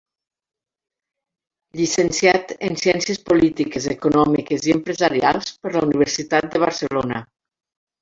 [1.81, 7.27] Llicenciat en ciències polítiques, econòmiques i empresarials per la Universitat de Barcelona.